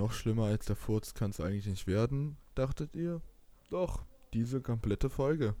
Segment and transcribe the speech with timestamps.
[0.00, 3.20] Noch schlimmer als der Furz kann es eigentlich nicht werden, dachtet ihr?
[3.68, 5.54] Doch, diese komplette Folge.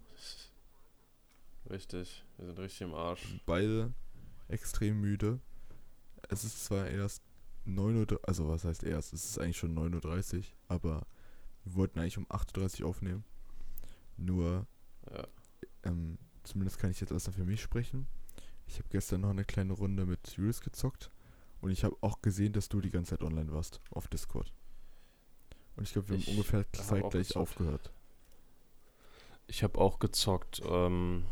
[1.68, 3.38] Richtig, wir sind richtig im Arsch.
[3.44, 3.92] Beide
[4.48, 5.40] extrem müde.
[6.30, 7.22] Es ist zwar erst
[7.66, 9.12] 9 Uhr, also was heißt erst?
[9.12, 11.06] Es ist eigentlich schon 9.30 Uhr, aber
[11.64, 13.24] wir wollten eigentlich um 8.30 Uhr aufnehmen.
[14.16, 14.66] Nur,
[15.12, 15.26] Ja.
[15.82, 18.06] ähm, zumindest kann ich jetzt erstmal für mich sprechen.
[18.66, 21.10] Ich habe gestern noch eine kleine Runde mit Julius gezockt
[21.60, 24.52] und ich habe auch gesehen, dass du die ganze Zeit online warst auf Discord.
[25.76, 27.36] Und ich glaube, wir Ich haben ungefähr hab zeitgleich gezockt.
[27.36, 27.92] aufgehört.
[29.46, 31.24] Ich habe auch gezockt, ähm,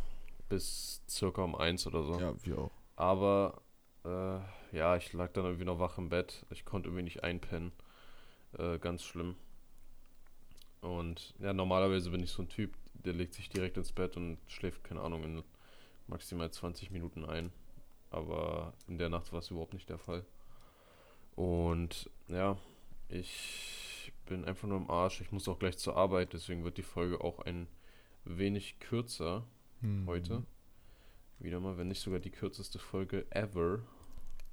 [0.49, 2.19] bis circa um eins oder so.
[2.19, 2.71] Ja, wir auch.
[2.97, 3.63] Aber,
[4.05, 4.41] äh,
[4.77, 6.45] ja, ich lag dann irgendwie noch wach im Bett.
[6.51, 7.73] Ich konnte irgendwie nicht einpennen.
[8.59, 9.37] Äh, ganz schlimm.
[10.81, 14.39] Und ja, normalerweise bin ich so ein Typ, der legt sich direkt ins Bett und
[14.47, 15.43] schläft, keine Ahnung, in
[16.07, 17.53] maximal 20 Minuten ein.
[18.11, 20.25] Aber in der Nacht war es überhaupt nicht der Fall.
[21.37, 22.57] Und ja,
[23.09, 25.21] ich bin einfach nur im Arsch.
[25.21, 27.67] Ich muss auch gleich zur Arbeit, deswegen wird die Folge auch ein
[28.25, 29.45] wenig kürzer
[29.81, 30.05] Hm.
[30.07, 30.43] heute.
[31.39, 33.81] Wieder mal, wenn nicht sogar die kürzeste Folge ever.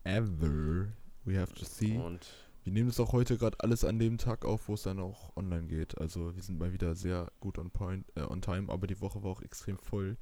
[0.03, 0.89] Ever.
[1.23, 1.97] We have to see.
[1.97, 2.27] Und
[2.63, 5.35] Wir nehmen es auch heute gerade alles an dem Tag auf, wo es dann auch
[5.35, 5.97] online geht.
[5.99, 9.23] Also wir sind mal wieder sehr gut on point, äh, on time, aber die Woche
[9.23, 10.17] war auch extrem voll.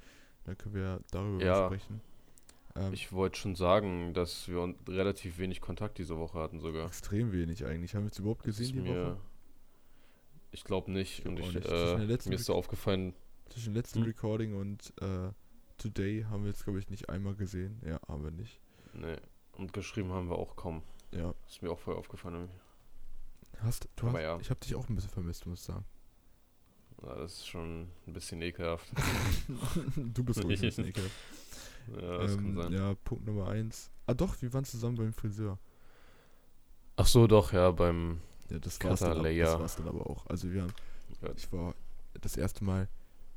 [0.45, 1.65] Dann können wir darüber Ja.
[1.65, 2.01] sprechen.
[2.75, 6.87] Ähm, ich wollte schon sagen, dass wir relativ wenig Kontakt diese Woche hatten sogar.
[6.87, 7.95] extrem wenig eigentlich.
[7.95, 9.17] Haben wir es überhaupt gesehen die mir, Woche?
[10.51, 11.19] Ich glaube nicht.
[11.19, 11.67] Ich Und auch ich, nicht.
[11.67, 13.13] Äh, letzten mir ist so aufgefallen,
[13.49, 14.07] Zwischen letztem Hm.
[14.07, 15.29] Recording und äh,
[15.77, 17.79] Today haben wir jetzt, glaube ich, nicht einmal gesehen.
[17.85, 18.59] Ja, haben wir nicht.
[18.93, 19.21] ne,
[19.53, 20.81] und geschrieben haben wir auch kaum.
[21.11, 21.33] Ja.
[21.47, 22.35] Ist mir auch voll aufgefallen.
[22.35, 22.59] irgendwie.
[23.59, 24.39] Hast, du Aber hast, ja.
[24.39, 25.85] Ich habe dich auch ein bisschen vermisst, muss ich sagen.
[27.03, 28.87] Ja, das ist schon ein bisschen ekelhaft.
[29.95, 31.13] du bist ruhig ein bisschen ekelhaft.
[31.87, 32.73] Ja, das kann ähm, sein.
[32.73, 33.91] Ja, Punkt Nummer eins.
[34.05, 35.57] Ah doch, wir waren zusammen beim Friseur.
[36.95, 38.19] Ach so, doch, ja, beim.
[38.49, 40.27] Ja, das war's, dann, ab- das war's dann aber auch.
[40.27, 40.73] Also wir haben,
[41.21, 41.75] Ja, ich war
[42.21, 42.87] das erste Mal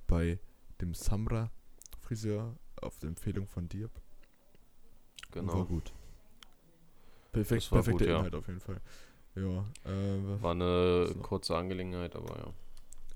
[0.06, 0.38] bei
[0.80, 1.50] dem Samra
[2.00, 3.88] Friseur auf der Empfehlung von dir.
[5.30, 5.54] genau.
[5.54, 5.92] War gut.
[7.32, 8.18] Perfekt, Das war perfekter gut, ja.
[8.18, 8.80] Inhalt auf jeden Fall.
[9.34, 12.54] Ja, äh, War eine kurze Angelegenheit, aber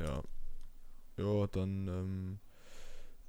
[0.00, 0.06] ja.
[0.06, 0.22] ja.
[1.16, 2.38] Ja, dann ähm,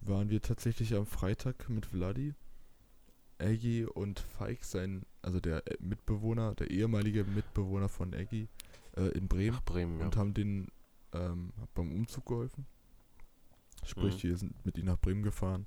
[0.01, 2.34] waren wir tatsächlich am Freitag mit Vladi,
[3.38, 8.47] Eggy und Feig, sein, also der äh, Mitbewohner, der ehemalige Mitbewohner von Eggy,
[8.95, 9.57] äh, in Bremen.
[9.59, 10.06] Ach, Bremen, ja.
[10.06, 10.67] und haben den
[11.13, 12.66] ähm, beim Umzug geholfen.
[13.85, 14.29] Sprich, Mhm.
[14.29, 15.66] wir sind mit ihnen nach Bremen gefahren,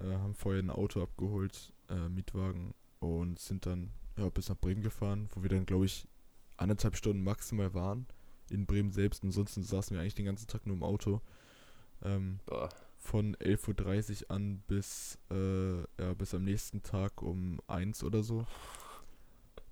[0.00, 4.82] äh, haben vorher ein Auto abgeholt, äh, Mietwagen und sind dann ja, bis nach Bremen
[4.82, 6.08] gefahren, wo wir dann, glaube ich,
[6.56, 8.06] anderthalb Stunden maximal waren
[8.50, 9.22] in Bremen selbst.
[9.22, 11.20] Ansonsten saßen wir eigentlich den ganzen Tag nur im Auto.
[12.02, 12.68] Ähm, Boah.
[12.98, 18.46] Von 11.30 Uhr an bis, äh, ja, bis am nächsten Tag um 1 oder so.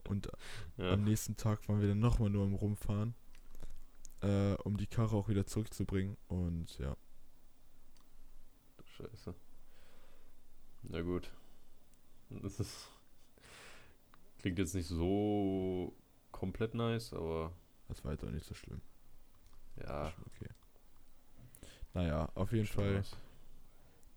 [0.09, 0.31] Und
[0.76, 0.92] Ja.
[0.92, 3.15] am nächsten Tag waren wir dann nochmal nur am Rumfahren,
[4.22, 6.16] äh, um die Karre auch wieder zurückzubringen.
[6.28, 6.97] Und ja,
[8.97, 9.34] Scheiße.
[10.84, 11.31] Na gut.
[12.31, 12.88] Das ist.
[14.38, 15.92] Klingt jetzt nicht so
[16.31, 17.53] komplett nice, aber
[17.88, 18.81] das war jetzt auch nicht so schlimm.
[19.82, 20.12] ja.
[20.26, 20.48] Okay.
[21.97, 23.03] Naja, auf jeden Fall.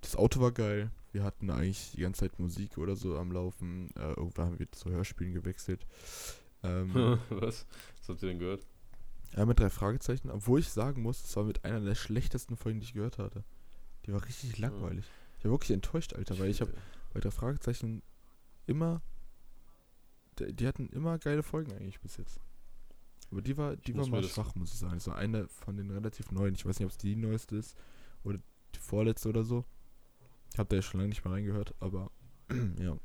[0.01, 0.91] Das Auto war geil.
[1.13, 3.89] Wir hatten eigentlich die ganze Zeit Musik oder so am Laufen.
[3.95, 5.87] Äh, irgendwann haben wir zu Hörspielen gewechselt.
[6.61, 6.93] Ähm,
[7.29, 7.65] was?
[7.99, 8.67] Was habt ihr denn gehört?
[9.37, 10.29] ja, mit drei Fragezeichen.
[10.29, 13.45] Obwohl ich sagen muss, es war mit einer der schlechtesten Folgen, die ich gehört hatte.
[14.05, 15.05] Die war richtig langweilig.
[15.37, 16.73] Ich war wirklich enttäuscht, Alter, weil ich habe
[17.13, 18.01] bei der Fragezeichen
[18.67, 19.01] immer.
[20.37, 22.41] Die, die hatten immer geile Folgen eigentlich bis jetzt.
[23.31, 24.95] Aber die war, die war mal schwach, muss ich sagen.
[24.95, 26.55] Das war eine von den relativ neuen.
[26.55, 27.77] Ich weiß nicht, ob es die neueste ist
[28.23, 28.39] oder
[28.75, 29.65] die vorletzte oder so.
[30.51, 32.11] Ich habe da ja schon lange nicht mehr reingehört, aber
[32.79, 32.97] ja.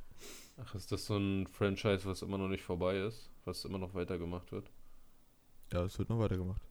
[0.56, 3.30] Ach, ist das so ein Franchise, was immer noch nicht vorbei ist?
[3.44, 4.70] Was immer noch weitergemacht wird?
[5.72, 6.62] Ja, es wird noch weitergemacht.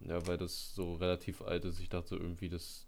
[0.00, 1.80] Ja, weil das so relativ alt ist.
[1.80, 2.86] Ich dachte irgendwie, das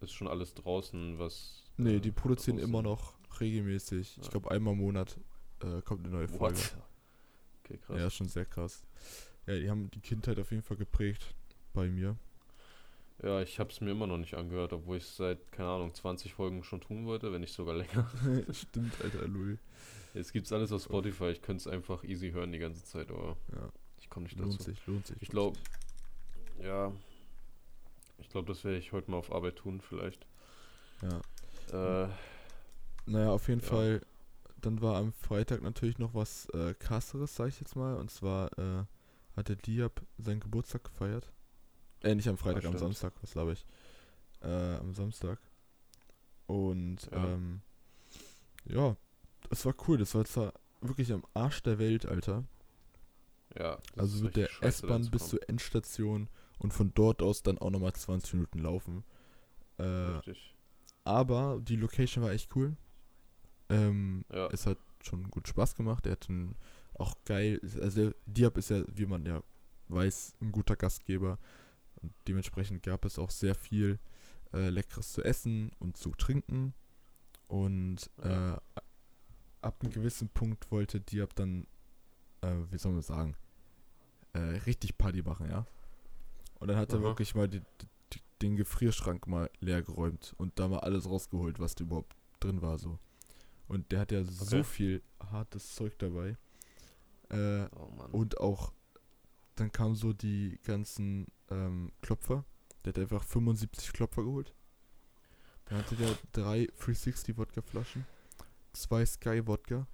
[0.00, 1.64] ist schon alles draußen, was.
[1.76, 4.16] Nee, äh, die produzieren draußen- immer noch regelmäßig.
[4.18, 4.30] Ich Ja.
[4.30, 5.18] glaube, einmal im Monat
[5.60, 6.56] äh, kommt eine neue Folge.
[6.58, 6.76] What?
[7.68, 8.00] Okay, krass.
[8.00, 8.82] Ja, schon sehr krass.
[9.46, 11.34] Ja, die haben die Kindheit auf jeden Fall geprägt
[11.72, 12.16] bei mir.
[13.22, 15.92] Ja, ich habe es mir immer noch nicht angehört, obwohl ich es seit, keine Ahnung,
[15.92, 18.08] 20 Folgen schon tun wollte, wenn nicht sogar länger.
[18.52, 19.58] Stimmt, Alter, Louis.
[20.14, 23.36] Jetzt gibt's alles auf Spotify, ich könnte es einfach easy hören die ganze Zeit, aber
[23.52, 23.68] Ja,
[24.00, 24.62] ich komme nicht lohnt dazu.
[24.64, 25.16] sich, lohnt sich.
[25.20, 26.92] Ich lohnt glaube, ja,
[28.18, 30.26] ich glaube, das werde ich heute mal auf Arbeit tun, vielleicht.
[31.02, 32.04] Ja.
[32.04, 32.08] Äh,
[33.06, 33.66] Naja, auf jeden Ja.
[33.66, 34.00] Fall,
[34.60, 37.96] dann war am Freitag natürlich noch was äh, krasseres, sag ich jetzt mal.
[37.96, 38.84] Und zwar äh,
[39.36, 41.32] hat der Diab seinen Geburtstag gefeiert.
[42.02, 42.80] Äh, nicht am Freitag, am stimmt.
[42.80, 43.66] Samstag, was glaube ich.
[44.42, 45.38] Äh, am Samstag.
[46.46, 47.24] Und Ja.
[47.34, 47.60] ähm,
[48.64, 48.96] ja,
[49.50, 49.98] das war cool.
[49.98, 52.44] Das war zwar wirklich am Arsch der Welt, Alter.
[53.58, 53.78] Ja.
[53.94, 56.28] das Also mit der S-Bahn bis zur Endstation
[56.58, 59.04] und von dort aus dann auch nochmal 20 Minuten laufen.
[59.78, 60.54] Äh, Richtig.
[61.04, 62.76] aber die Location war echt cool.
[63.68, 64.48] Ähm, Ja.
[64.48, 66.06] Es hat schon gut Spaß gemacht.
[66.06, 66.56] Er hat einen,
[66.94, 69.42] auch geil, also Diab ist ja, wie man ja
[69.88, 71.38] weiß, ein guter Gastgeber.
[72.02, 73.98] Und dementsprechend gab es auch sehr viel
[74.52, 76.74] äh, Leckeres zu essen und zu trinken.
[77.48, 78.56] Und äh,
[79.62, 81.66] ab einem gewissen Punkt wollte Diab dann,
[82.42, 83.34] äh, wie soll man sagen,
[84.32, 85.66] äh, richtig Party machen, ja.
[86.60, 87.04] Und dann hat er Aha.
[87.04, 87.60] wirklich mal die,
[88.12, 92.62] die, den Gefrierschrank mal leer geräumt und da mal alles rausgeholt, was da überhaupt drin
[92.62, 92.98] war, so.
[93.68, 94.64] Und der hat ja so Okay.
[94.64, 96.36] viel hartes Zeug dabei.
[97.30, 98.10] Äh, Oh Mann.
[98.12, 98.72] und auch,
[99.56, 102.44] dann kamen so die ganzen ähm, Klopfer.
[102.84, 104.54] Der hat einfach 75 Klopfer geholt.
[105.66, 108.06] Dann hatte der drei 360 Wodka-Flaschen,
[108.72, 109.86] zwei Sky Wodka,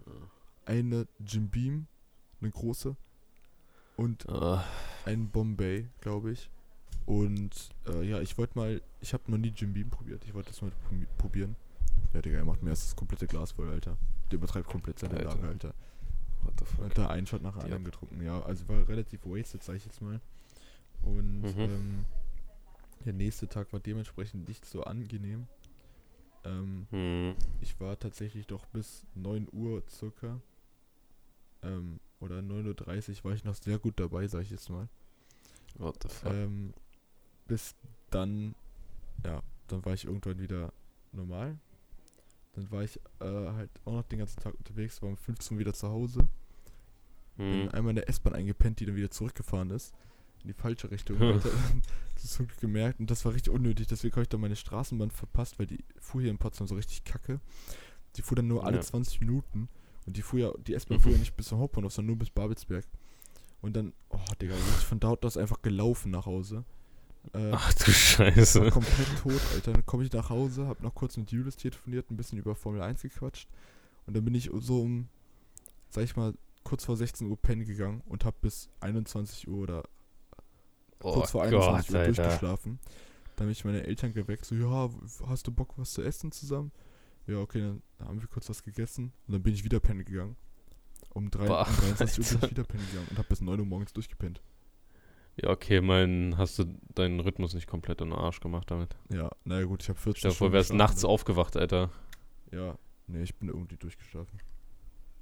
[0.66, 1.86] eine Jim Beam,
[2.40, 2.94] eine große,
[3.96, 4.64] und Ah,
[5.04, 6.48] ein Bombay, glaube ich.
[7.06, 10.24] Und äh, ja, ich wollte mal, ich habe noch nie Jim Beam probiert.
[10.24, 11.56] Ich wollte das mal probi- probieren.
[12.14, 13.96] Ja, Digga, er macht mir erst das komplette Glas voll, Alter.
[14.30, 15.34] Der übertreibt komplett seine Alter.
[15.34, 15.74] Lage, Alter.
[16.44, 16.84] what the fuck.
[16.86, 17.62] hat da einen Shot nach Ja.
[17.62, 18.40] anderen getrunken, ja.
[18.42, 20.20] Also war relativ wasted, sag ich jetzt mal.
[21.02, 21.58] Und Mhm.
[21.60, 22.04] ähm,
[23.04, 25.46] der nächste Tag war dementsprechend nicht so angenehm.
[26.44, 27.34] Ähm, Hm.
[27.60, 30.40] ich war tatsächlich doch bis 9 Uhr circa.
[31.62, 34.88] Ähm, oder 9.30 Uhr war ich noch sehr gut dabei, sag ich jetzt mal.
[35.78, 36.32] What the fuck.
[36.32, 36.72] Ähm,
[37.48, 37.74] bis
[38.10, 38.54] dann,
[39.24, 40.72] ja, dann war ich irgendwann wieder
[41.12, 41.58] normal.
[42.54, 45.60] Dann war ich äh, halt auch noch den ganzen Tag unterwegs, war um 15 Uhr
[45.60, 46.28] wieder zu Hause.
[47.36, 47.68] Bin Hm.
[47.70, 49.92] einmal in der S-Bahn eingepennt, die dann wieder zurückgefahren ist.
[50.42, 51.18] In die falsche Richtung.
[52.14, 53.88] Das ist wirklich gemerkt und das war richtig unnötig.
[53.88, 57.02] Deswegen habe ich dann meine Straßenbahn verpasst, weil die fuhr hier in Potsdam so richtig
[57.04, 57.40] kacke.
[58.16, 58.82] Die fuhr dann nur alle Ja.
[58.82, 59.68] 20 Minuten.
[60.06, 62.30] Und die fuhr ja, die S-Bahn fuhr ja nicht bis zum Hauptbahnhof, sondern nur bis
[62.30, 62.86] Babelsberg.
[63.62, 66.64] Und dann, oh Digga, bin ich von dort aus einfach gelaufen nach Hause.
[67.32, 68.70] Äh, Ach du war Scheiße.
[68.70, 69.72] komplett tot, Alter.
[69.72, 72.82] Dann komme ich nach Hause, hab noch kurz mit Julius telefoniert, ein bisschen über Formel
[72.82, 73.48] 1 gequatscht.
[74.06, 75.08] Und dann bin ich so um,
[75.90, 79.82] sag ich mal, kurz vor 16 Uhr pennen gegangen und hab bis 21 Uhr oder
[81.02, 82.22] Oh kurz vor 21 Gott, Uhr Alter.
[82.22, 82.78] durchgeschlafen.
[83.36, 84.90] Dann habe ich meine Eltern geweckt, so, ja,
[85.26, 86.70] hast du Bock, was zu essen zusammen?
[87.26, 90.36] Ja, okay, dann haben wir kurz was gegessen und dann bin ich wieder pennen gegangen.
[91.10, 93.58] Um, drei, Boah, um 23 Uhr bin ich wieder pennen gegangen und hab bis 9
[93.60, 94.42] Uhr morgens durchgepennt.
[95.36, 96.64] Ja, okay, mein, hast du
[96.94, 98.96] deinen Rhythmus nicht komplett in den Arsch gemacht damit?
[99.12, 101.08] Ja, naja gut, ich habe 14 Stell dir vor, wärst geschlafen, nachts ne?
[101.08, 101.90] aufgewacht, Alter.
[102.52, 102.78] Ja,
[103.08, 104.38] nee, ich bin irgendwie durchgeschlafen.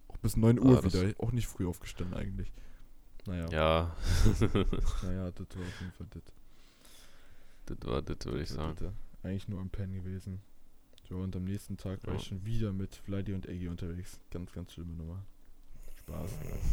[0.08, 2.52] Auch bis 9 Uhr Ah, wieder, auch nicht früh aufgestanden eigentlich.
[3.26, 3.96] Naja, Ja,
[5.02, 6.22] naja, das war auf jeden Fall das.
[7.66, 8.76] das war das, würde ich das- sagen.
[8.80, 8.92] das.
[9.22, 10.40] Eigentlich nur am Pennen gewesen.
[11.08, 12.20] So, und am nächsten Tag war Ja.
[12.20, 14.18] ich schon wieder mit Vladi und Eggy unterwegs.
[14.30, 15.24] Ganz, ganz schlimme Nummer.
[16.00, 16.30] Spaß.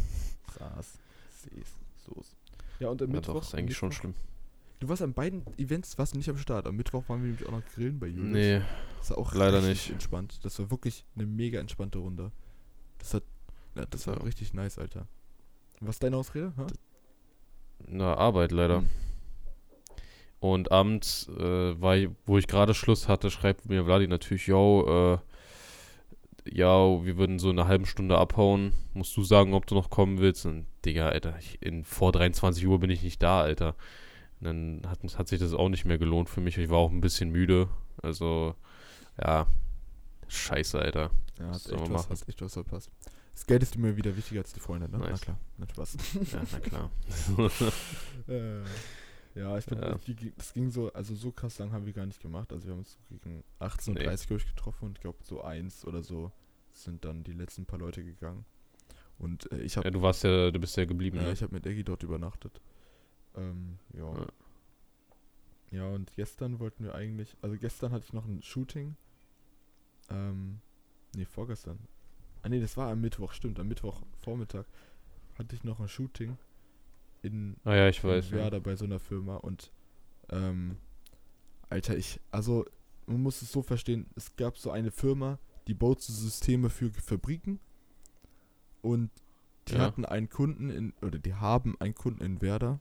[0.58, 0.98] Saß.
[1.30, 1.74] Sees.
[2.04, 2.36] Soß.
[2.80, 3.34] Ja, und am Ja, Mittwoch.
[3.34, 4.14] doch, ist eigentlich schon Mittwoch- schlimm.
[4.80, 6.66] Du warst an beiden Events, warst du nicht am Start.
[6.66, 8.32] Am Mittwoch waren wir nämlich auch noch grillen bei Julius.
[8.32, 8.62] Nee,
[8.98, 9.90] Das war auch leider richtig nicht.
[9.92, 10.40] entspannt.
[10.42, 12.32] Das war wirklich eine mega entspannte Runde.
[12.98, 13.22] Das hat,
[13.76, 14.22] ja, das war Ja.
[14.22, 15.06] richtig nice, Alter.
[15.80, 16.52] Was ist deine Ausrede?
[16.56, 16.66] Ha?
[17.88, 18.78] na, Arbeit leider.
[18.78, 18.88] Hm.
[20.38, 25.18] Und abends, äh, war wo ich gerade Schluss hatte, schreibt mir Vladi natürlich, yo, äh,
[26.50, 28.72] ja, wir würden so eine halbe Stunde abhauen.
[28.94, 30.46] Musst du sagen, ob du noch kommen willst?
[30.46, 33.74] Und Digga, Alter, ich, in, vor 23 Uhr bin ich nicht da, Alter.
[34.40, 36.56] Und dann hat, hat sich das auch nicht mehr gelohnt für mich.
[36.56, 37.68] Ich war auch ein bisschen müde.
[38.02, 38.54] Also,
[39.22, 39.46] ja,
[40.28, 41.10] scheiße, Alter.
[41.38, 42.06] Ja, hast echt, was, machen?
[42.10, 42.90] hast echt was verpasst.
[43.34, 44.98] Das Geld ist immer wieder wichtiger als die Freunde, ne?
[44.98, 45.20] Na Nice.
[45.20, 45.96] klar, nicht Spaß.
[46.32, 46.90] Ja, na klar.
[48.28, 48.62] äh,
[49.34, 49.98] ja, ich bin, Ja.
[50.36, 52.52] das ging so, also so krass lang haben wir gar nicht gemacht.
[52.52, 54.06] Also wir haben uns so gegen 18.30 Nee.
[54.34, 56.32] Uhr ich getroffen und ich glaube so eins oder so
[56.72, 58.44] sind dann die letzten paar Leute gegangen.
[59.18, 61.32] Und äh, ich habe ja, du warst ja, du bist ja geblieben, Ja, ne?
[61.32, 62.60] ich habe mit Eggy dort übernachtet.
[63.36, 64.12] Ähm, ja.
[64.12, 64.26] Ja.
[65.72, 68.96] Ja, und gestern wollten wir eigentlich, also gestern hatte ich noch ein Shooting.
[70.08, 70.60] Ähm,
[71.14, 71.78] nee, vorgestern.
[72.42, 74.66] Ah nee, das war am Mittwoch, stimmt, am Mittwoch Vormittag
[75.38, 76.36] hatte ich noch ein Shooting
[77.22, 78.26] in Ah ja, ich weiß.
[78.26, 78.38] in Ja.
[78.44, 79.72] Werder bei so einer Firma und
[80.30, 80.76] ähm,
[81.68, 82.64] Alter, ich, also
[83.06, 86.90] man muss es so verstehen, es gab so eine Firma, die baut so Systeme für
[86.90, 87.60] Fabriken
[88.82, 89.10] und
[89.68, 89.80] die Ja.
[89.80, 92.80] hatten einen Kunden in, oder die haben einen Kunden in Werder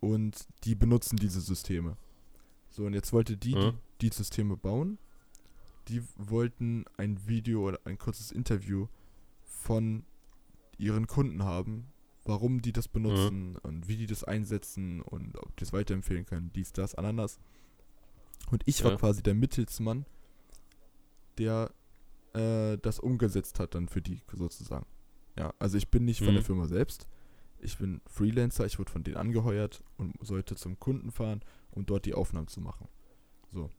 [0.00, 1.96] und die benutzen diese Systeme.
[2.70, 3.70] So, und jetzt wollte die, Ja.
[3.72, 4.98] die die Systeme bauen,
[5.88, 8.88] die wollten ein Video oder ein kurzes Interview
[9.44, 10.04] von
[10.76, 11.86] ihren Kunden haben,
[12.26, 16.50] warum die das benutzen und wie die das einsetzen und ob die es weiterempfehlen können,
[16.54, 17.38] dies, das, ananas.
[18.50, 18.96] Und ich war Ja.
[18.98, 20.06] quasi der Mittelsmann,
[21.38, 21.70] der
[22.34, 24.86] äh, das umgesetzt hat dann für die sozusagen.
[25.38, 26.46] Ja, also ich bin nicht von der Mhm.
[26.46, 27.08] Firma selbst.
[27.58, 31.40] ich bin Freelancer, ich wurde von denen angeheuert und sollte zum Kunden fahren,
[31.70, 32.86] um dort die Aufnahmen zu machen.
[33.50, 33.70] So.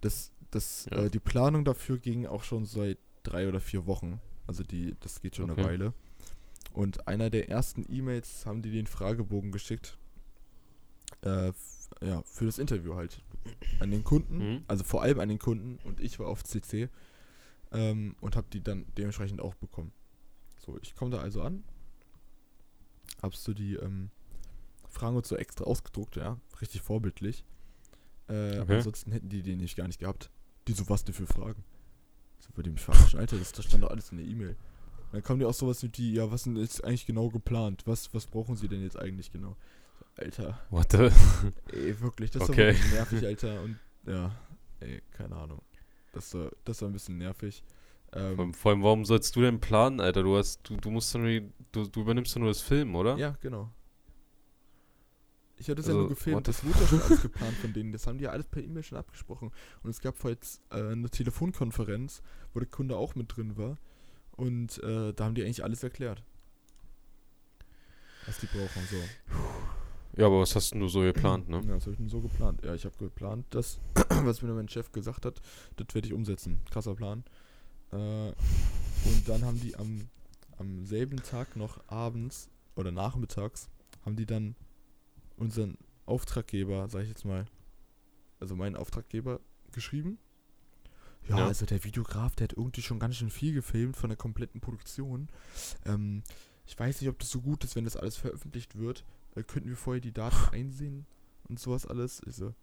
[0.00, 1.04] Das, das, Ja.
[1.04, 4.20] äh, die Planung dafür ging auch schon seit drei oder vier Wochen.
[4.48, 5.60] Also die, das geht schon Okay.
[5.60, 5.94] eine Weile.
[6.72, 9.98] Und einer der ersten E-Mails haben die den Fragebogen geschickt.
[11.22, 11.52] Äh,
[12.00, 13.22] ja, für das Interview halt.
[13.80, 14.64] An den Kunden, Mhm.
[14.68, 16.88] also vor allem an den Kunden und ich war auf CC
[17.72, 19.92] ähm, und habe die dann dementsprechend auch bekommen.
[20.64, 21.64] So, ich komme da also an,
[23.22, 24.10] habst du die ähm,
[24.88, 27.44] Fragen und so extra ausgedruckt, ja, richtig vorbildlich.
[28.28, 28.76] Äh, Okay.
[28.76, 30.30] Ansonsten hätten die den nicht gar nicht gehabt.
[30.68, 31.64] Die so, was denn für Fragen?
[32.38, 34.56] So, würde ich mich verarschen, Alter, das, das stand doch alles in der E-Mail.
[35.12, 37.82] Dann kommen die auch sowas mit die, ja, was denn ist eigentlich genau geplant?
[37.86, 39.56] Was, was brauchen sie denn jetzt eigentlich genau?
[40.16, 41.10] Alter, What the?
[41.76, 42.74] ey, wirklich, das Okay.
[42.74, 43.62] war nervig, Alter.
[43.62, 44.30] Und ja,
[44.80, 45.62] ey, keine Ahnung.
[46.12, 47.62] Das war, das war ein bisschen nervig.
[48.12, 50.22] Vor Ähm, allem- Vor allem, warum sollst du denn planen, Alter?
[50.22, 53.16] Du hast, du, du musst dann, du, du übernimmst doch nur das Film, oder?
[53.16, 53.70] ja, genau.
[55.56, 57.92] Ich hatte es ja Also, nur gefilmt, das wurde ja schon alles geplant von denen.
[57.92, 59.50] Das haben die ja alles per E-Mail schon abgesprochen.
[59.82, 62.22] Und es gab heute äh, eine Telefonkonferenz,
[62.54, 63.76] wo der Kunde auch mit drin war.
[64.40, 66.22] Und äh, da haben die eigentlich alles erklärt.
[68.24, 68.96] Was die brauchen, so.
[70.16, 71.60] Ja, aber was hast denn du so geplant, ne?
[71.66, 72.64] Ja, das habe ich denn so geplant.
[72.64, 75.42] Ja, ich habe geplant, das, was mir mein Chef gesagt hat,
[75.76, 76.58] das werde ich umsetzen.
[76.70, 77.22] Krasser Plan.
[77.92, 80.08] Äh, und dann haben die am,
[80.56, 83.68] am selben Tag noch abends oder nachmittags,
[84.06, 84.56] haben die dann
[85.36, 87.44] unseren Auftraggeber, sag ich jetzt mal,
[88.38, 90.18] also meinen Auftraggeber geschrieben.
[91.28, 91.46] Ja, Ja.
[91.46, 95.28] also der Videograf, der hat irgendwie schon ganz schön viel gefilmt von der kompletten Produktion.
[95.84, 96.22] Ähm,
[96.66, 99.04] ich weiß nicht, ob das so gut ist, wenn das alles veröffentlicht wird.
[99.34, 101.06] Äh, könnten wir vorher die Daten einsehen
[101.48, 102.20] und sowas alles?
[102.24, 102.54] Also,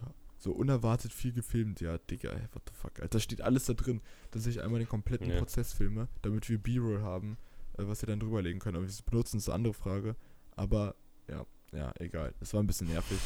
[0.00, 1.80] ja, so unerwartet viel gefilmt.
[1.80, 2.92] Ja, Digga, what the fuck.
[3.00, 4.00] Alter, da steht alles da drin,
[4.30, 5.38] dass ich einmal den kompletten Ja.
[5.38, 7.36] Prozess filme, damit wir B-Roll haben,
[7.76, 8.76] äh, was wir dann drüberlegen können.
[8.76, 10.16] Ob wir es benutzen, ist eine andere Frage.
[10.56, 10.94] Aber,
[11.28, 12.34] ja, ja, egal.
[12.40, 13.18] Es war ein bisschen nervig.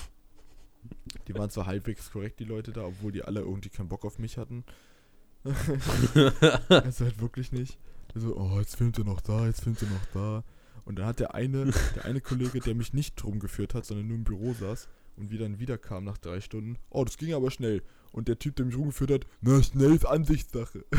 [1.28, 4.18] Die waren zwar halbwegs korrekt, die Leute da, obwohl die alle irgendwie keinen Bock auf
[4.18, 4.64] mich hatten.
[5.44, 7.78] also halt wirklich nicht.
[8.14, 10.44] So, oh, jetzt filmt er noch da, jetzt filmt er noch da.
[10.84, 14.16] Und dann hat der eine, der eine Kollege, der mich nicht rumgeführt hat, sondern nur
[14.16, 17.50] im Büro saß und wie dann wieder kam nach drei Stunden, oh, das ging aber
[17.50, 17.82] schnell.
[18.12, 20.84] Und der Typ, der mich rumgeführt hat, na, schnell ist Ansichtssache.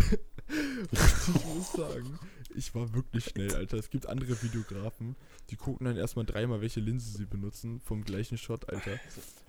[0.91, 2.19] Ich muss sagen,
[2.55, 3.77] ich war wirklich schnell, Alter.
[3.77, 5.15] Es gibt andere Videografen,
[5.50, 9.00] die gucken dann erstmal dreimal, welche Linse sie benutzen, vom gleichen Shot, Alter.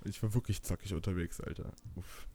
[0.05, 1.73] Ich war wirklich zackig unterwegs, Alter.
[1.97, 2.27] Uff.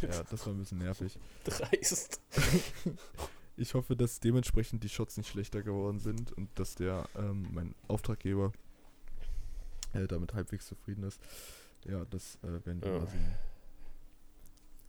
[0.00, 1.18] Ja, das war ein bisschen nervig.
[1.44, 2.20] Dreist.
[3.56, 7.76] Ich hoffe, dass dementsprechend die Shots nicht schlechter geworden sind und dass der, ähm, mein
[7.86, 8.50] Auftraggeber,
[9.92, 11.20] äh, damit halbwegs zufrieden ist.
[11.84, 12.98] Ja, das äh, werden wir Ja.
[12.98, 13.34] mal sehen.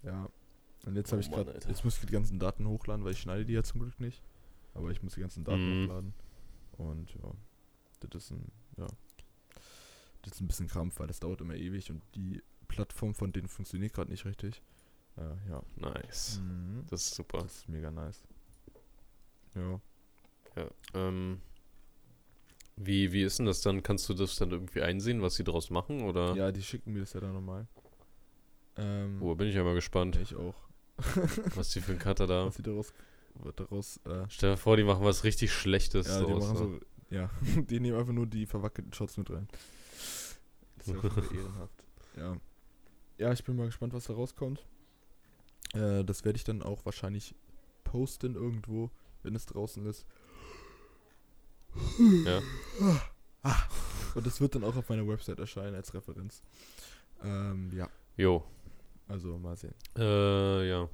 [0.01, 0.29] Ja.
[0.87, 3.11] Und jetzt habe Oh ich Mann, gerade, jetzt muss ich die ganzen Daten hochladen, weil
[3.11, 4.23] ich schneide die ja zum Glück nicht.
[4.75, 5.83] Aber ich muss die ganzen Daten Mhm.
[5.85, 6.13] hochladen.
[6.77, 7.31] Und ja,
[8.01, 8.87] das ist ein, ja,
[10.21, 13.47] das ist ein bisschen Krampf, weil das dauert immer ewig und die Plattform von denen
[13.47, 14.61] funktioniert gerade nicht richtig.
[15.17, 15.63] Äh, ja.
[15.77, 16.39] Nice.
[16.43, 16.83] Mhm.
[16.89, 17.39] Das ist super.
[17.43, 18.21] Das ist mega nice.
[19.55, 19.79] Ja.
[20.57, 21.39] Ja, ähm,
[22.75, 23.81] wie, wie ist denn das dann?
[23.83, 26.01] Kannst du das dann irgendwie einsehen, was sie daraus machen?
[26.01, 26.35] Oder?
[26.35, 27.67] Ja, die schicken mir das ja dann nochmal.
[28.77, 30.55] Ähm, Oh, bin ich ja mal gespannt, ich auch.
[31.55, 32.45] was die für ein Cutter da.
[32.45, 32.93] Was sie daraus,
[33.35, 36.47] was daraus, äh, Stell dir vor, die machen was richtig Schlechtes ja, die draus.
[36.47, 36.79] machen ne?
[37.09, 37.29] so, ja,
[37.69, 39.47] die nehmen einfach nur die verwackelten Shots mit rein.
[40.77, 41.83] Das ist ja ehrenhaft.
[42.17, 42.37] Ja.
[43.17, 44.65] Ja, ich bin mal gespannt, was da rauskommt.
[45.73, 47.35] Äh, das werde ich dann auch wahrscheinlich
[47.83, 48.91] posten irgendwo,
[49.23, 50.05] wenn es draußen ist.
[52.25, 52.41] Ja.
[54.15, 56.41] Und das wird dann auch auf meiner Website erscheinen als Referenz.
[57.23, 58.43] Ähm, ja, Jo.
[59.07, 59.73] also mal sehen.
[59.97, 60.89] Äh, ja.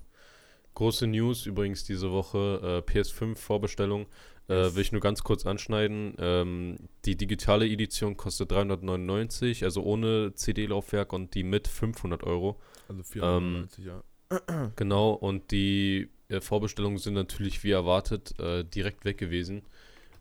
[0.74, 4.08] Große News übrigens diese Woche, äh, PS5 Vorbestellung.
[4.48, 4.76] Äh, Yes.
[4.76, 6.16] will ich nur ganz kurz anschneiden.
[6.18, 12.60] Ähm, die digitale Edition kostet 399, also ohne CD-Laufwerk und die mit 500 Euro.
[12.90, 14.04] Also 490, ja.
[14.76, 19.62] Genau, und die äh, Vorbestellungen sind natürlich wie erwartet äh, direkt weg gewesen.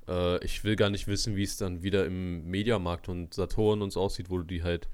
[0.08, 3.92] Äh, ich will gar nicht wissen, wie es dann wieder im Mediamarkt und Saturn und
[3.92, 4.88] so aussieht, wo du die halt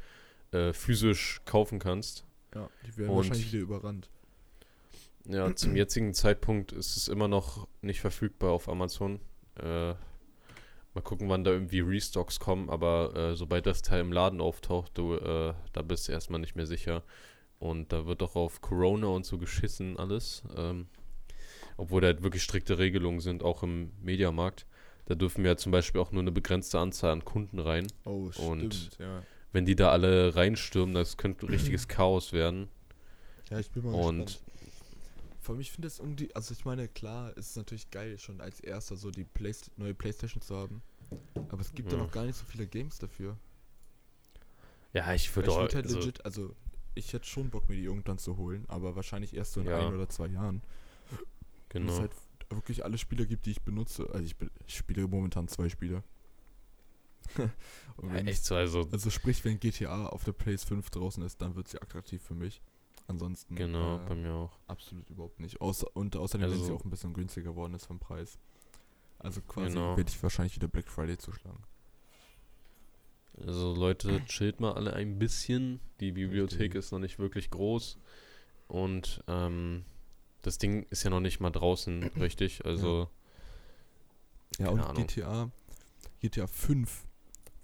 [0.52, 2.24] äh, physisch kaufen kannst.
[2.54, 4.08] Ja, die werden Und- wahrscheinlich wieder überrannt.
[5.28, 9.20] Ja, zum jetzigen Zeitpunkt ist es immer noch nicht verfügbar auf Amazon.
[9.58, 9.94] Äh,
[10.94, 14.92] mal gucken, wann da irgendwie Restocks kommen, aber äh, sobald das Teil im Laden auftaucht,
[14.94, 17.02] du, äh, da bist du erstmal nicht mehr sicher.
[17.58, 20.42] Und da wird auch auf Corona und so geschissen alles.
[20.56, 20.86] Ähm,
[21.78, 24.66] obwohl da halt wirklich strikte Regelungen sind, auch im Mediamarkt.
[25.06, 27.86] Da dürfen wir ja zum Beispiel auch nur eine begrenzte Anzahl an Kunden rein.
[28.04, 29.22] Oh, Und- stimmt, ja.
[29.52, 32.68] Wenn die da alle reinstürmen, das könnte richtiges Chaos werden.
[33.50, 34.45] Ja, ich bin mal Und- gespannt.
[35.46, 38.40] Vor allem, ich finde das irgendwie, also ich meine, klar, es ist natürlich geil, schon
[38.40, 40.82] als erster so die Playst neue Playstation zu haben.
[41.50, 41.98] Aber es gibt Ja.
[41.98, 43.38] ja noch gar nicht so viele Games dafür.
[44.92, 45.58] Ja, ich würde auch.
[45.58, 46.52] halt also, legit, also
[46.96, 49.86] ich hätte schon Bock, mir die irgendwann zu holen, aber wahrscheinlich erst so in Ja.
[49.86, 50.62] ein oder zwei Jahren.
[51.12, 51.28] Und es
[51.68, 51.98] genau.
[52.00, 52.12] halt
[52.50, 54.10] wirklich alle Spiele gibt, die ich benutze.
[54.10, 54.34] Also ich,
[54.66, 56.02] ich spiele momentan zwei Spiele.
[58.02, 61.68] Ja, echt so, also, also sprich, wenn GTA auf der PS5 draußen ist, dann wird
[61.68, 62.60] sie attraktiv für mich.
[63.08, 64.58] Ansonsten genau, äh, bei mir auch.
[64.66, 65.60] absolut überhaupt nicht.
[65.60, 68.38] Außer, und außerdem, wenn sie Also- auch ein bisschen günstiger geworden ist vom Preis.
[69.18, 69.96] Also quasi Genau.
[69.96, 71.62] werde ich wahrscheinlich wieder Black Friday zuschlagen.
[73.46, 75.80] Also Leute, chillt mal alle ein bisschen.
[76.00, 76.74] Die Bibliothek Richtig.
[76.76, 77.98] ist noch nicht wirklich groß.
[78.68, 79.84] Und ähm,
[80.42, 82.64] das Ding ist ja noch nicht mal draußen, richtig?
[82.64, 83.08] Also,
[84.58, 85.06] Ja, Keine und Ahnung.
[85.06, 85.50] GTA,
[86.20, 87.04] GTA 5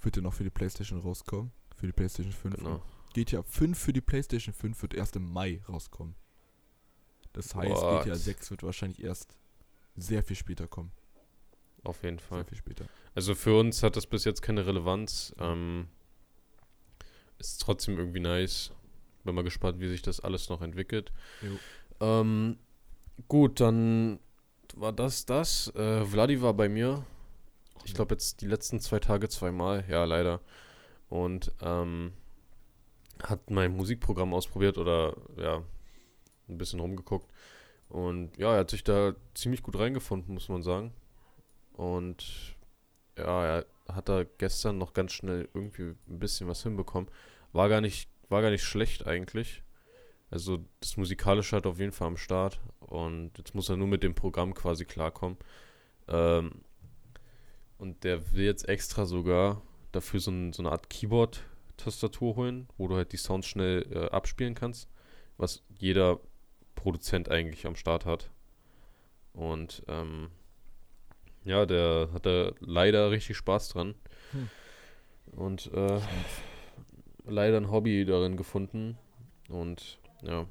[0.02, 1.52] wird ja noch für die Playstation rauskommen.
[1.76, 2.56] Für die Playstation 5.
[2.56, 2.82] genau.
[3.12, 6.14] GTA 5 für die Playstation 5 wird erst im Mai rauskommen.
[7.32, 8.04] Das heißt, What?
[8.04, 9.36] GTA 6 wird wahrscheinlich erst
[9.96, 10.92] sehr viel später kommen.
[11.84, 12.38] Auf jeden Fall.
[12.40, 12.84] Sehr viel später.
[13.14, 15.34] Also für uns hat das bis jetzt keine Relevanz.
[15.38, 15.88] Ähm,
[17.38, 18.72] ist trotzdem irgendwie nice.
[19.24, 21.12] Bin mal gespannt, wie sich das alles noch entwickelt.
[22.00, 22.58] Ähm,
[23.28, 24.18] gut, dann
[24.74, 25.68] war das das.
[25.74, 27.04] Äh, Vladi war bei mir.
[27.84, 29.84] Ich glaube jetzt die letzten zwei Tage zweimal.
[29.88, 30.40] Ja, leider.
[31.08, 32.12] Und ähm,
[33.22, 35.62] hat mein Musikprogramm ausprobiert oder ja,
[36.48, 37.30] ein bisschen rumgeguckt.
[37.88, 40.92] Und ja, er hat sich da ziemlich gut reingefunden, muss man sagen.
[41.74, 42.56] Und
[43.18, 47.10] ja, er hat da gestern noch ganz schnell irgendwie ein bisschen was hinbekommen.
[47.52, 49.62] War gar nicht, war gar nicht schlecht eigentlich.
[50.30, 52.60] Also das Musikalische hat auf jeden Fall am Start.
[52.80, 55.36] Und jetzt muss er nur mit dem Programm quasi klarkommen.
[56.08, 56.62] Ähm,
[57.76, 59.60] und der will jetzt extra sogar
[59.92, 60.88] dafür so, ein, so eine Art
[61.82, 64.88] Keyboard-Tastatur holen, wo du halt die Sounds schnell äh, abspielen kannst.
[65.36, 66.20] Was jeder
[66.74, 68.30] Produzent eigentlich am Start hat.
[69.32, 70.30] Und ähm,
[71.44, 73.94] ja, der hat da leider richtig Spaß dran.
[74.32, 74.50] Hm.
[75.32, 76.00] Und äh,
[77.24, 78.98] leider ein Hobby darin gefunden.
[79.48, 80.46] Und ja,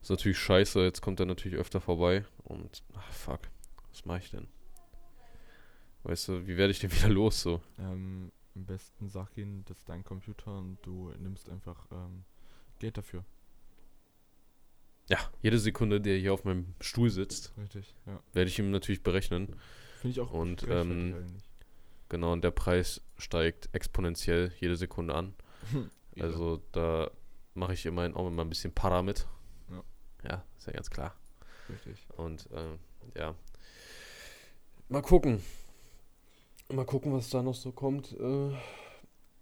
[0.00, 0.82] ist natürlich scheiße.
[0.82, 2.24] Jetzt kommt er natürlich öfter vorbei.
[2.44, 3.40] Und ach, fuck,
[3.90, 4.48] was mache ich denn?
[6.04, 7.60] Weißt du, wie werde ich denn wieder los so?
[7.78, 12.24] Ähm, am besten sag ihm, das ist dein Computer und du nimmst einfach ähm,
[12.80, 13.24] Geld dafür.
[15.08, 18.20] Ja, jede Sekunde, der hier auf meinem Stuhl sitzt, Richtig, ja.
[18.32, 19.56] werde ich ihm natürlich berechnen.
[20.00, 21.38] Finde ich auch Und, ähm.
[22.10, 25.34] Genau, und der Preis steigt exponentiell jede Sekunde an.
[26.14, 26.24] Ja.
[26.24, 27.12] Also da
[27.54, 29.28] mache ich immerhin auch immer ein bisschen Para mit.
[29.70, 29.84] Ja.
[30.28, 31.14] Ja, ist ja ganz klar.
[31.68, 32.08] Richtig.
[32.16, 32.80] Und ähm,
[33.14, 33.36] ja.
[34.88, 35.40] Mal gucken.
[36.70, 38.12] Mal gucken, was da noch so kommt.
[38.12, 38.50] Äh,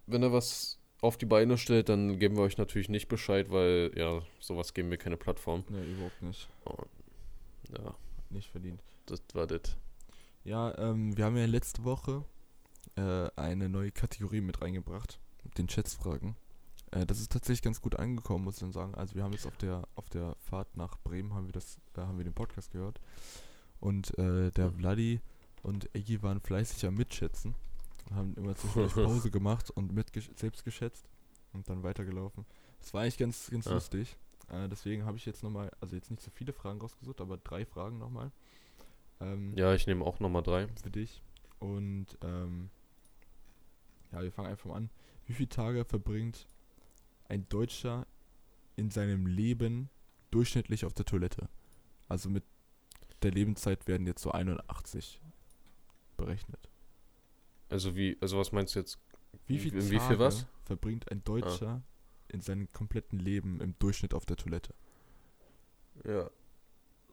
[0.05, 3.91] wenn er was auf die Beine stellt, dann geben wir euch natürlich nicht Bescheid, weil
[3.95, 5.63] ja, sowas geben wir keine Plattform.
[5.69, 6.47] Ne, überhaupt nicht.
[7.69, 7.93] Ja,
[8.29, 8.81] Nicht verdient.
[9.05, 9.75] das war das.
[10.45, 12.23] Ja, ähm, wir haben ja letzte Woche
[12.95, 15.19] äh, eine neue Kategorie mit reingebracht,
[15.57, 16.37] den Chatsfragen.
[16.91, 18.95] Äh, das ist tatsächlich ganz gut angekommen, muss ich dann sagen.
[18.95, 22.01] Also wir haben jetzt auf der auf der Fahrt nach Bremen haben wir das, äh,
[22.01, 23.01] haben wir den Podcast gehört.
[23.81, 24.77] Und äh, der Mhm.
[24.77, 25.21] Vladi
[25.63, 27.55] und Eggy waren fleißig am Mitschätzen.
[28.13, 31.09] Haben immer zwischendurch Pause gemacht und mit selbst geschätzt
[31.53, 32.45] und dann weitergelaufen.
[32.79, 33.73] Das war eigentlich ganz, ganz Ja.
[33.73, 34.15] lustig.
[34.49, 37.65] Äh, deswegen habe ich jetzt nochmal, also jetzt nicht so viele Fragen rausgesucht, aber drei
[37.65, 38.31] Fragen nochmal.
[39.19, 40.67] Ähm, Ja, ich nehme auch Nummer drei.
[40.81, 41.21] für dich.
[41.59, 42.69] Und ähm,
[44.11, 44.89] ja, wir fangen einfach mal an.
[45.25, 46.47] Wie viele Tage verbringt
[47.27, 48.07] ein Deutscher
[48.77, 49.89] in seinem Leben
[50.31, 51.49] durchschnittlich auf der Toilette?
[52.07, 52.43] Also mit
[53.23, 55.19] der Lebenszeit werden jetzt so 81
[56.17, 56.69] berechnet.
[57.69, 58.99] Also wie, also was meinst du jetzt?
[59.45, 60.43] Wie viele In wie viel was?
[60.43, 60.47] Ah.
[60.65, 61.81] verbringt ein Deutscher
[62.29, 64.73] in seinem kompletten Leben im Durchschnitt auf der Toilette?
[66.05, 66.29] Ja.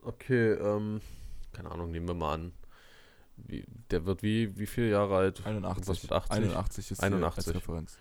[0.01, 1.01] Okay, ähm,
[1.53, 2.53] keine Ahnung, nehmen wir mal an.
[3.37, 5.45] Wie, der wird wie, wie viele Jahre alt?
[5.45, 5.77] 81.
[5.77, 6.31] Irgendwas mit 80?
[6.31, 7.47] 81 ist hier 81.
[7.47, 7.97] als Referenz.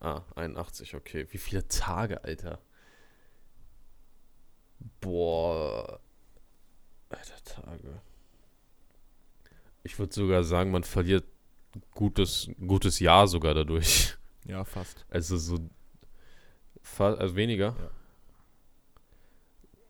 [0.00, 1.26] Ah, 81, okay.
[1.30, 2.60] Wie viele Tage, Alter?
[5.00, 6.00] Boah.
[7.08, 8.00] Alter, Tage.
[9.86, 11.24] Ich würde sogar sagen, man verliert
[11.92, 14.14] gutes, gutes Jahr sogar dadurch.
[14.48, 15.04] Ja, fast.
[15.08, 15.58] Also so.
[16.80, 17.74] fa- Also weniger?
[17.80, 17.90] Ja.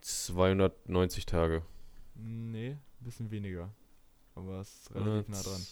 [0.00, 1.62] 290 Tage.
[2.14, 3.70] Nee, ein bisschen weniger.
[4.34, 5.66] Aber es ist relativ nah dran.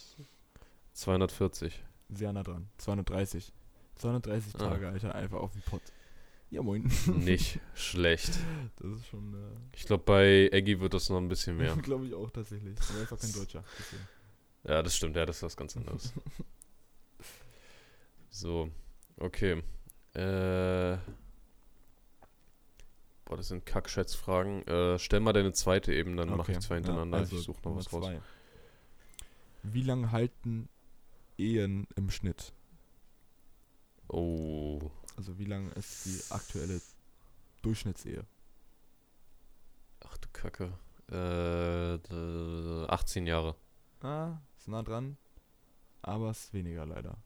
[0.93, 1.83] 240.
[2.09, 2.67] Sehr nah dran.
[2.77, 3.51] 230.
[3.95, 4.57] 230 Ah.
[4.59, 5.81] Tage, Alter, einfach auf dem Pott.
[6.51, 6.83] Ja, moin.
[7.15, 8.37] Nicht schlecht.
[8.77, 11.75] Das ist schon, äh, Ich glaube, bei Eggy wird das noch ein bisschen mehr.
[11.81, 12.77] glaube ich auch tatsächlich.
[12.89, 13.63] Aber einfach kein Deutscher.
[13.79, 14.03] Deswegen.
[14.67, 15.15] Ja, das stimmt.
[15.15, 16.13] Ja, das ist was ganz anderes.
[18.29, 18.69] so,
[19.17, 19.63] okay.
[20.13, 20.97] Äh.
[23.25, 24.67] Boah, das sind Kackschätzfragen.
[24.67, 27.17] Äh, stell mal deine zweite eben, dann mache Okay, ich zwei ja, hintereinander.
[27.17, 28.03] also ich suche noch was raus.
[28.05, 28.21] zwei.
[29.63, 30.69] Wie lange halten
[31.37, 32.53] Ehen im Schnitt?
[34.07, 34.91] Oh.
[35.17, 36.79] Also wie lang ist die aktuelle
[37.63, 38.25] Durchschnittsehe?
[40.07, 40.71] Ach du Kacke.
[41.09, 43.55] Äh, d- 18 Jahre.
[44.01, 45.17] Ah, ist nah dran.
[46.01, 47.17] Aber es ist weniger leider.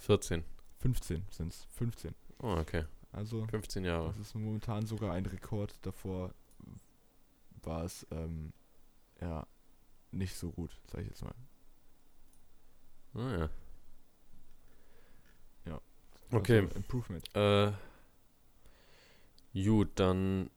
[0.00, 0.44] 14.
[0.78, 1.64] 15 sind es.
[1.76, 2.14] 15.
[2.38, 2.84] Oh, okay.
[3.12, 4.08] Also, 15 Jahre.
[4.08, 5.74] das ist momentan sogar ein Rekord.
[5.82, 6.32] Davor
[7.62, 8.52] war es, ähm,
[9.20, 9.46] ja,
[10.12, 11.34] nicht so gut, sag ich jetzt mal.
[13.14, 13.50] Ah, ja.
[15.66, 15.80] Ja.
[16.30, 16.60] Okay.
[16.60, 17.36] Also, Improvement.
[17.36, 17.72] Äh,
[19.52, 20.50] gut, dann.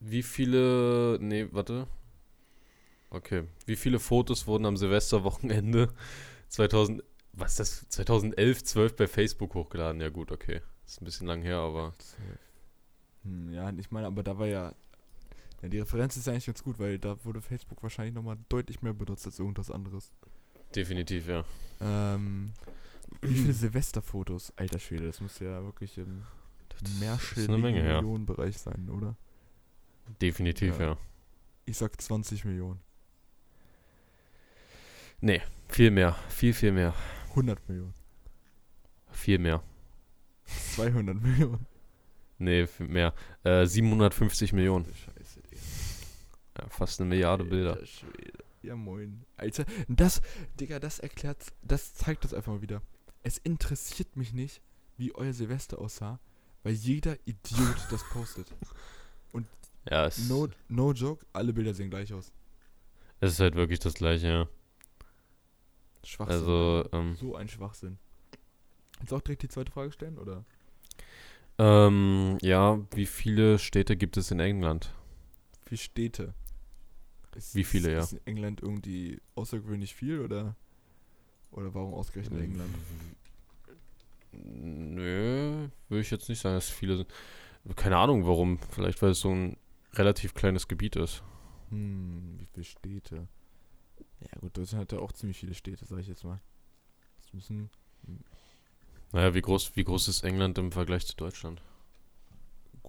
[0.00, 1.18] Wie viele.
[1.20, 1.86] Nee, warte.
[3.10, 3.44] Okay.
[3.66, 5.92] Wie viele Fotos wurden am Silvesterwochenende
[6.48, 7.02] 2000.
[7.32, 7.88] Was ist das?
[7.90, 10.00] 2011, 12 bei Facebook hochgeladen?
[10.00, 10.60] Ja, gut, okay.
[10.86, 11.92] Ist ein bisschen lang her, aber.
[13.22, 14.74] Hm, ja, ich meine, aber da war ja,
[15.62, 15.68] ja.
[15.68, 18.94] Die Referenz ist ja eigentlich ganz gut, weil da wurde Facebook wahrscheinlich nochmal deutlich mehr
[18.94, 20.12] benutzt als irgendwas anderes.
[20.74, 21.44] Definitiv, ja.
[21.80, 22.52] Ähm,
[23.22, 24.52] wie viele Silvesterfotos?
[24.56, 26.22] Alter Schwede, das muss ja wirklich im
[26.98, 27.96] mehrstelligen Menge, ja.
[27.96, 29.16] Millionenbereich sein, oder?
[30.20, 30.86] Definitiv, Ja.
[30.86, 30.98] ja.
[31.66, 32.80] Ich sag 20 Millionen.
[35.20, 36.16] Nee, viel mehr.
[36.28, 36.94] Viel, viel mehr.
[37.30, 37.94] 100 Millionen.
[39.10, 39.62] Viel mehr.
[40.74, 41.66] 200 Millionen.
[42.38, 43.14] Nee, viel mehr.
[43.44, 44.86] Äh, 750 Millionen.
[44.86, 45.60] Scheiße, Digga.
[46.58, 47.74] Ja, fast eine Milliarde Bilder.
[47.74, 48.38] Alter Schwede.
[48.62, 49.24] Ja, moin.
[49.36, 50.20] Alter, das,
[50.58, 52.82] Digga, das erklärt, das zeigt das einfach mal wieder.
[53.22, 54.60] Es interessiert mich nicht,
[54.96, 56.18] wie euer Silvester aussah,
[56.62, 58.46] weil jeder Idiot das postet.
[59.88, 62.34] Ja, es, No, no joke, alle Bilder sehen gleich aus.
[63.20, 64.48] es ist halt wirklich das gleiche, ja.
[66.04, 66.36] Schwachsinn.
[66.36, 67.98] Also, ähm, so ein Schwachsinn.
[68.98, 70.44] Willst du auch direkt die zweite Frage stellen, oder?
[71.58, 74.94] ähm, ja, wie viele Städte gibt es in England?
[75.66, 76.34] Wie Städte?
[77.36, 78.00] Ist, Wie viele, ist, ja.
[78.00, 80.56] Ist in England irgendwie außergewöhnlich viel, oder?
[81.52, 82.74] Oder warum ausgerechnet England?
[84.32, 87.08] Nö, würde ich jetzt nicht sagen, dass viele sind.
[87.76, 88.58] Keine Ahnung warum.
[88.70, 89.56] Vielleicht weil es so ein
[89.94, 91.22] relativ kleines Gebiet ist.
[91.70, 93.28] Hm, wie viele Städte?
[94.20, 96.40] Ja gut, Deutschland hat ja auch ziemlich viele Städte, sag ich jetzt mal.
[97.22, 97.70] Das müssen
[99.12, 101.62] Naja, wie groß, wie groß ist England im Vergleich zu Deutschland?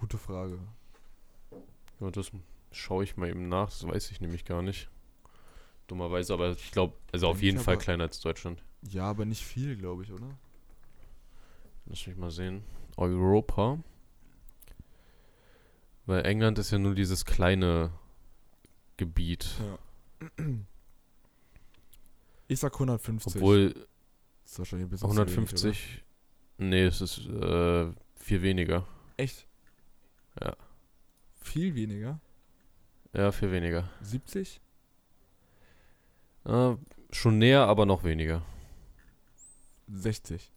[0.02, 0.58] gute Frage.
[2.00, 2.32] Ja, das
[2.72, 4.90] schaue ich mal eben nach, das weiß ich nämlich gar nicht.
[5.86, 8.64] Dummerweise, aber ich glaube, also auf jeden Fall kleiner als Deutschland.
[8.82, 10.38] Ja, aber nicht viel, glaube ich, oder?
[11.86, 12.64] Lass mich mal sehen.
[12.98, 13.78] Europa.
[16.08, 17.92] Weil England ist ja nur dieses kleine
[18.98, 19.56] Gebiet.
[19.60, 20.46] Ja.
[22.52, 23.36] Ich sag 150.
[23.38, 23.74] Obwohl
[24.44, 26.04] Das ist wahrscheinlich ein bisschen zu wenig, 150.
[26.58, 28.86] nee, es ist äh, viel weniger.
[29.16, 29.48] Echt?
[30.42, 30.58] Ja.
[31.42, 32.20] Viel weniger?
[33.14, 33.90] Ja, viel weniger.
[34.02, 34.60] 70?
[36.44, 36.76] Äh,
[37.12, 38.42] schon näher, aber noch weniger.
[39.88, 40.52] 60?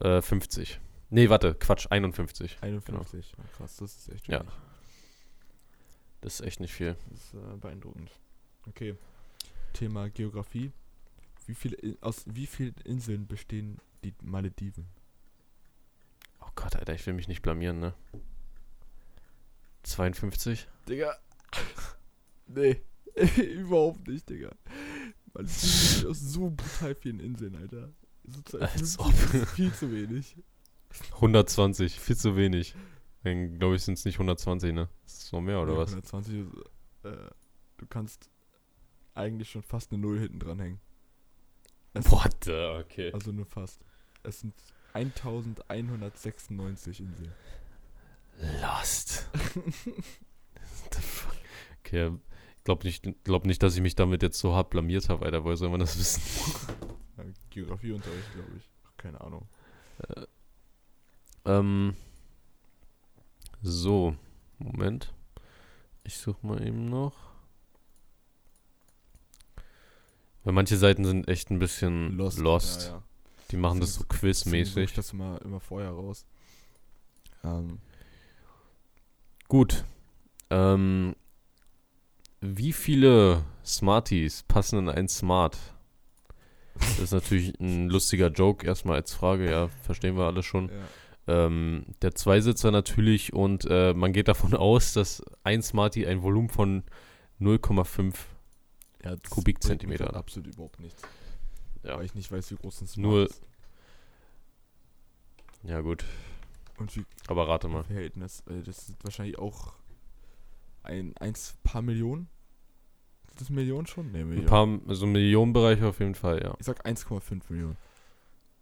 [0.00, 0.80] Äh, 50.
[1.10, 2.56] Nee, warte, Quatsch, 51.
[2.62, 3.34] 51?
[3.38, 4.40] Ah, krass, das ist echt Ja.
[4.40, 4.52] wenig.
[6.22, 6.96] Das ist echt nicht viel.
[7.10, 8.10] Das ist äh, beeindruckend.
[8.66, 8.96] Okay.
[9.74, 10.72] Thema Geografie.
[11.46, 14.86] Wie viele, aus wie vielen Inseln bestehen die Malediven?
[16.40, 17.94] Oh Gott, Alter, ich will mich nicht blamieren, ne?
[19.82, 20.66] 52?
[20.88, 21.14] Digga.
[22.46, 22.80] nee.
[23.36, 24.50] Überhaupt nicht, Digga.
[25.34, 27.92] Malediven besteht aus so brutal vielen Inseln, Alter.
[28.58, 29.48] Als 50 ob.
[29.48, 30.36] viel zu wenig.
[31.14, 32.74] 120, viel zu wenig.
[33.22, 34.88] Dann glaube ich, sind es nicht 120, ne?
[35.06, 35.90] Ist noch mehr, oder Nee, was?
[35.90, 36.46] 120 ist,
[37.04, 37.30] äh,
[37.76, 38.30] du kannst
[39.14, 40.80] eigentlich schon fast eine Null hinten dran hängen.
[41.92, 43.12] Es- What the, okay.
[43.12, 43.80] Also nur fast.
[44.22, 44.54] Es sind
[44.94, 47.32] 1196 Inseln.
[48.60, 49.28] Lost.
[50.90, 51.34] The fuck?
[51.80, 52.12] Okay,
[52.64, 55.44] glaub nicht, glaub nicht, dass ich mich damit jetzt so hart blamiert habe, Alter.
[55.44, 56.22] Woher soll man das wissen?
[57.16, 58.68] Ja, Geografieunterricht, glaube ich.
[58.96, 59.46] Keine Ahnung.
[61.44, 61.94] Ähm.
[63.62, 64.16] So,
[64.58, 65.14] Moment.
[66.02, 67.14] Ich suche mal eben noch.
[70.44, 72.86] Weil manche Seiten sind echt ein bisschen lost.
[72.88, 73.02] Ja, ja.
[73.50, 74.92] Die machen das so Deswegen suche ich quizmäßig.
[74.94, 76.26] das immer, immer vorher raus.
[77.42, 77.78] Ähm,
[79.48, 79.84] Gut.
[80.50, 81.14] Ähm,
[82.40, 85.56] wie viele Smarties passen in ein Smart?
[86.74, 90.68] Das ist natürlich ein lustiger Joke erstmal als Frage, ja, verstehen wir alle schon.
[90.68, 90.74] ja.
[91.26, 96.50] Ähm, der Zweisitzer natürlich und äh, man geht davon aus, dass ein Smartie ein Volumen
[96.50, 96.82] von
[97.40, 98.14] 0,5
[99.04, 100.14] ja, Kubikzentimeter.
[100.14, 101.02] absolut überhaupt nichts.
[101.82, 101.96] Ja.
[101.98, 103.42] Weil ich nicht weiß, wie groß ein Smart Nur- ist.
[105.62, 106.04] Ja, gut,
[106.78, 107.84] Und wie aber rate mal.
[107.84, 108.42] Verhältnis.
[108.64, 109.74] Das sind wahrscheinlich auch
[110.82, 112.28] ein, eins paar Millionen.
[113.28, 114.12] Sind das Millionen schon?
[114.12, 114.46] Nee, Ein Millionen.
[114.46, 116.54] paar, also Millionenbereich auf jeden Fall, ja.
[116.58, 117.76] Ich sag 1,5 Millionen.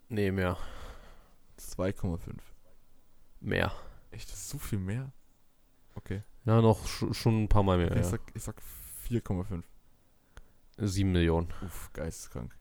[0.09, 0.57] Nee, mehr.
[1.59, 2.18] 2,5.
[3.40, 3.72] Mehr.
[4.12, 5.11] Echt, das ist so viel mehr?
[5.94, 6.22] Okay.
[6.44, 8.05] Ja, noch sch schon ein paar Mal mehr, Ich ja.
[8.05, 8.57] sag, ich sag
[9.09, 9.62] 4,5.
[10.88, 11.49] Sieben Millionen.
[11.64, 12.57] Uff, geisteskrank.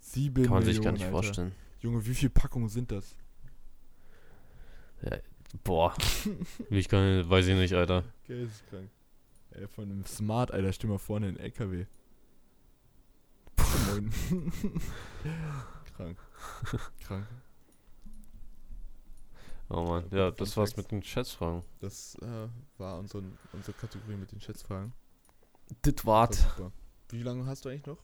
[0.00, 1.12] 7 Kann man Millionen, sich gar nicht Alter.
[1.12, 1.52] vorstellen.
[1.80, 3.16] Junge, wie viele Packungen sind das?
[5.64, 5.94] Boah.
[6.68, 8.04] Will ich nicht, weiß ich nicht, Alter.
[8.26, 8.90] Geisteskrank.
[9.50, 11.86] Ey, von einem Smart, Alter, stell mal vorne in den LKW.
[13.88, 14.10] Moin.
[15.96, 16.18] Krank.
[17.00, 17.26] Krank.
[19.68, 20.04] Oh Mann.
[20.10, 21.62] Ja, Ja, das war's mit den Schätzfragen.
[21.80, 24.92] Das äh, war unsere, unsere Kategorie mit den Schätzfragen.
[25.82, 26.34] Das Das war wart.
[26.34, 26.72] super.
[27.12, 28.02] Wie lange hast du eigentlich noch?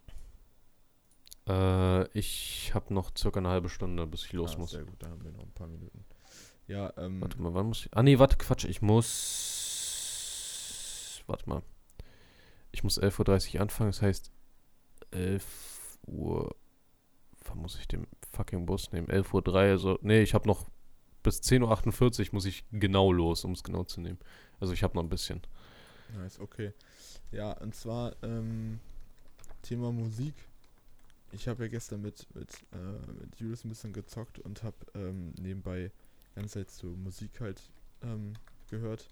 [1.49, 4.73] Äh, ich habe noch circa eine halbe Stunde, bis ich los ah, muss.
[4.73, 6.05] Sehr gut, da haben wir noch ein paar Minuten.
[6.66, 7.97] Ja, ähm, Warte mal, wann muss ich.
[7.97, 9.25] Ah, nee, warte, Quatsch, ich muss.
[11.27, 11.62] Warte mal.
[12.71, 14.31] Ich muss 11.30 Uhr anfangen, das heißt
[15.11, 16.55] 11 Uhr.
[17.47, 19.07] Wann muss ich den fucking Bus nehmen?
[19.09, 19.99] 11.03 Uhr, also.
[20.03, 20.68] Nee, ich habe noch.
[21.23, 24.18] Bis 10.48 Uhr muss ich genau los, um es genau zu nehmen.
[24.61, 25.40] Also ich habe noch ein bisschen.
[26.14, 26.75] Nice, okay.
[27.33, 28.81] Ja, und zwar ähm,
[29.62, 30.35] Thema Musik.
[31.33, 35.35] Ich habe ja gestern mit, mit, äh, mit Julius ein bisschen gezockt und habe ähm,
[35.40, 35.92] nebenbei
[36.35, 37.62] ganz Zeit so Musik halt
[38.03, 38.38] ähm,
[38.71, 39.11] gehört.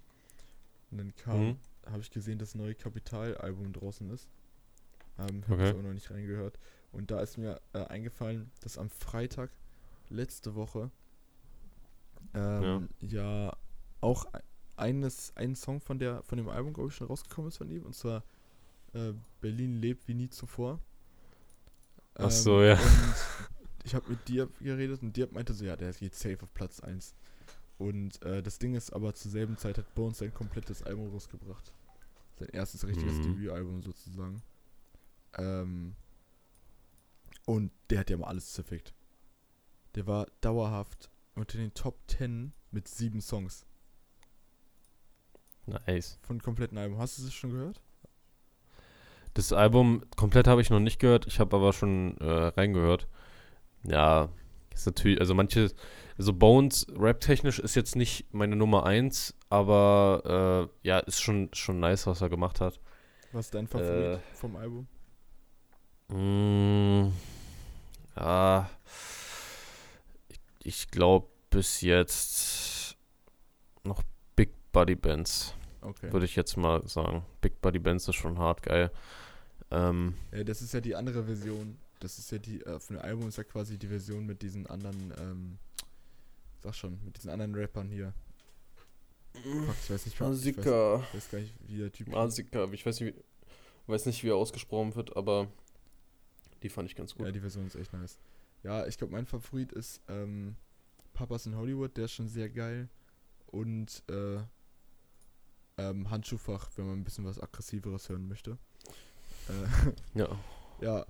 [0.91, 1.59] Und dann kam, Mhm.
[1.87, 4.29] habe ich gesehen, dass das neue Kapital-Album draußen ist.
[5.19, 5.65] Ähm, habe Okay.
[5.65, 6.59] ich auch noch nicht reingehört.
[6.93, 9.51] Und da ist mir äh, eingefallen, dass am Freitag
[10.11, 10.91] letzte Woche
[12.35, 13.57] ähm, ja.
[14.01, 14.39] auch e-
[14.77, 17.83] eines, ein Song von der von dem Album, glaube ich, schon rausgekommen ist von ihm.
[17.85, 18.23] Und zwar
[18.97, 20.81] äh, Berlin lebt wie nie zuvor.
[22.15, 22.75] Ach so, ja.
[22.75, 23.15] Und
[23.85, 26.81] ich habe mit dir geredet und dir meinte so, ja, der geht safe auf Platz
[26.81, 27.15] 1.
[27.79, 31.73] Und äh, das Ding ist aber zur selben Zeit hat Bones sein komplettes Album rausgebracht.
[32.39, 33.23] Sein erstes richtiges Mhm.
[33.23, 34.43] Debütalbum sozusagen.
[35.35, 35.95] Ähm,
[37.45, 38.95] und der hat ja mal alles zerfickt.
[39.95, 43.67] Der war dauerhaft unter den Top 10 mit sieben Songs
[45.67, 46.19] Nice.
[46.23, 46.99] von kompletten Album.
[46.99, 47.81] Hast du es schon gehört?
[49.37, 53.07] Das Album komplett habe ich noch nicht gehört, ich habe aber schon äh, reingehört.
[53.83, 54.31] Ja,
[54.73, 55.71] ist natürlich, also manche,
[56.17, 61.81] also Bones rap-technisch ist jetzt nicht meine Nummer 1, aber äh, ja, ist schon, schon
[61.81, 62.81] nice, was er gemacht hat.
[63.33, 64.19] Was ist dein Favorit Äh.
[64.33, 64.87] vom Album?
[66.09, 67.13] Mm,
[68.19, 68.71] ja,
[70.31, 72.97] ich, ich glaube bis jetzt
[73.85, 74.03] noch
[74.35, 76.11] Big Buddy Bands, Okay.
[76.11, 77.27] würde ich jetzt mal sagen.
[77.43, 78.91] Big Buddy Bands ist schon hart geil.
[79.71, 81.79] Ähm, Ja, das ist ja die andere Version.
[82.01, 84.67] Das ist ja die, äh, von dem Album ist ja quasi die Version mit diesen
[84.67, 85.59] anderen, ähm,
[86.63, 88.13] sag schon, mit diesen anderen Rappern hier.
[89.33, 91.05] Fuck, ich weiß nicht, ich weiß, Masika.
[91.09, 93.25] ich weiß gar nicht, wie der Typ Masika, ich weiß nicht, wie,
[93.87, 95.49] weiß nicht, wie er ausgesprochen wird, aber
[96.63, 97.27] die fand ich ganz gut.
[97.27, 98.19] Ja, die Version ist echt nice.
[98.63, 100.57] Ja, ich glaube, mein Favorit ist ähm,
[101.13, 102.89] Papas in Hollywood, der ist schon sehr geil.
[103.47, 104.39] Und äh,
[105.79, 108.59] ähm, Handschuhfach, wenn man ein bisschen was Aggressiveres hören möchte.
[109.49, 110.29] Äh, Ja.
[110.81, 111.07] ja,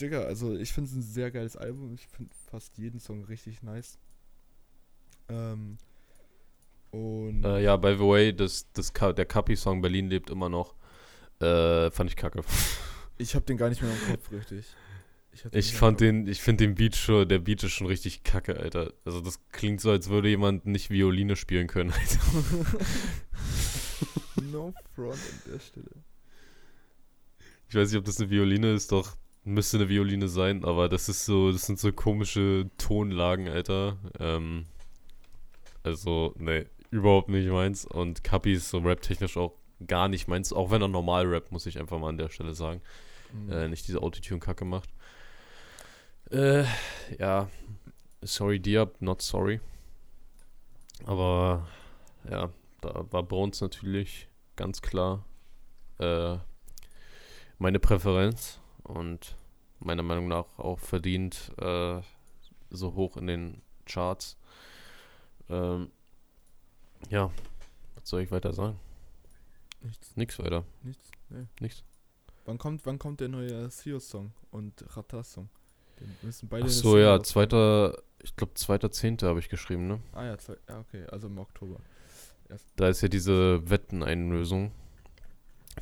[0.00, 1.94] Digga, also ich finde es ein sehr geiles Album.
[1.94, 3.98] Ich finde fast jeden Song richtig nice.
[5.28, 5.78] Ähm,
[6.90, 10.74] und Äh, ja, by the way, das, das, der Kapi-Song Berlin lebt immer noch.
[11.40, 12.42] Äh, fand ich kacke.
[13.18, 14.66] ich habe den gar nicht mehr im Kopf, richtig.
[15.32, 18.56] Ich nicht fand den, ich finde den Beat schon, der Beat ist schon richtig kacke,
[18.56, 18.92] Alter.
[19.04, 22.20] Also das klingt so, als würde jemand nicht Violine spielen können, Alter.
[24.52, 25.90] No front an der Stelle.
[27.74, 31.08] Ich weiß nicht, ob das eine Violine ist, doch müsste eine Violine sein, aber das
[31.08, 33.98] ist so, das sind so komische Tonlagen, Alter.
[34.20, 34.66] Ähm,
[35.82, 37.84] also, ne, überhaupt nicht meins.
[37.84, 39.54] Und Kapi ist so rap-technisch auch
[39.88, 42.54] gar nicht meins, auch wenn er normal rappt, muss ich einfach mal an der Stelle
[42.54, 42.80] sagen.
[43.32, 43.50] Mhm.
[43.50, 44.90] Äh, nicht diese Autotune-Kacke macht.
[46.30, 46.66] Äh,
[47.18, 47.48] ja,
[48.22, 49.58] sorry Diab, not sorry.
[51.06, 51.66] Aber,
[52.30, 52.50] ja,
[52.82, 55.24] da war Bones natürlich ganz klar
[55.98, 56.36] äh,
[57.58, 59.36] meine Präferenz und
[59.80, 62.00] meiner Meinung nach auch verdient äh,
[62.70, 64.36] so hoch in den Charts.
[65.48, 65.90] Ähm,
[67.10, 67.30] ja,
[67.94, 68.78] was soll ich weiter sagen?
[69.82, 71.10] Nichts, Nix weiter, nichts.
[71.28, 71.46] Nee.
[71.60, 71.84] nichts.
[72.46, 75.48] Wann kommt, wann kommt der neue Sio-Song und Ratas-Song?
[76.22, 80.00] Müssen beide Ach so, ja, zweiter, ich glaube, zweiter Zehnte habe ich geschrieben, ne?
[80.12, 81.80] Ah ja, zwei, ja, okay, also im Oktober.
[82.76, 84.72] Da ist ja diese Wetteneinlösung.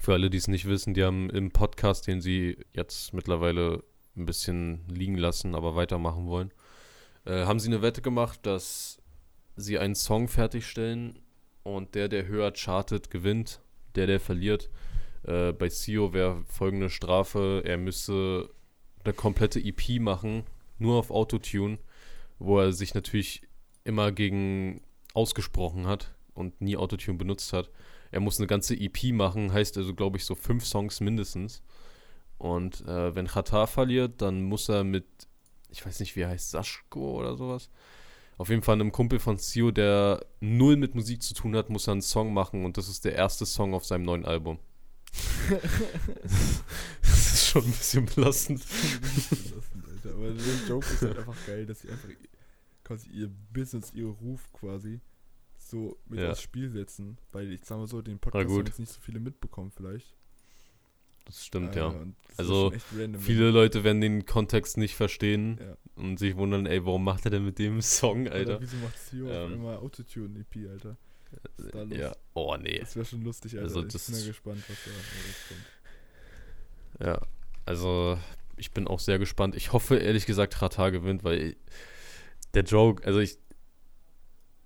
[0.00, 3.84] Für alle, die es nicht wissen, die haben im Podcast, den sie jetzt mittlerweile
[4.16, 6.52] ein bisschen liegen lassen, aber weitermachen wollen,
[7.24, 8.98] äh, haben sie eine Wette gemacht, dass
[9.56, 11.18] sie einen Song fertigstellen
[11.62, 13.60] und der, der höher chartet, gewinnt.
[13.94, 14.70] Der, der verliert,
[15.24, 18.50] Äh, bei Sio wäre folgende Strafe, er müsste
[19.04, 20.44] eine komplette EP machen,
[20.78, 21.78] nur auf Autotune,
[22.38, 23.42] wo er sich natürlich
[23.84, 24.80] immer gegen
[25.14, 27.70] ausgesprochen hat und nie Autotune benutzt hat.
[28.12, 31.62] Er muss eine ganze EP machen, heißt also, glaube ich, so fünf Songs mindestens.
[32.36, 35.06] Und äh, wenn Qatar verliert, dann muss er mit,
[35.70, 37.70] ich weiß nicht, wie er heißt, Saschko oder sowas.
[38.36, 41.88] Auf jeden Fall einem Kumpel von Sio, der null mit Musik zu tun hat, muss
[41.88, 44.58] er einen Song machen und das ist der erste Song auf seinem neuen Album.
[47.02, 48.62] das ist schon ein bisschen belastend.
[50.04, 52.08] Aber der Joke ist halt einfach geil, dass sie einfach
[52.84, 55.00] quasi ihr Business, ihr Ruf quasi
[55.72, 56.30] so mit Ja.
[56.30, 57.18] aufs Spiel setzen.
[57.32, 60.14] Weil ich sag mal so, den Podcast haben jetzt nicht so viele mitbekommen vielleicht.
[61.24, 61.86] Das stimmt, Äh, ja.
[61.86, 62.72] und das Also,
[63.18, 65.76] Viele Leute werden den Kontext nicht verstehen Ja.
[66.02, 68.60] und sich wundern, ey, warum macht er denn mit dem Song, Oder Alter?
[68.60, 70.96] wieso macht Sio Ähm, einmal Autotune-EP, Alter?
[71.90, 72.78] Ja, oh nee.
[72.80, 73.64] Das wäre schon lustig, Alter.
[73.64, 75.66] Also ich das bin ja gespannt, was da rauskommt.
[77.00, 77.26] Ja,
[77.66, 78.18] also
[78.56, 79.54] ich bin auch sehr gespannt.
[79.56, 81.56] Ich hoffe ehrlich gesagt, Rata gewinnt, weil
[82.54, 83.38] der Joke, also ich,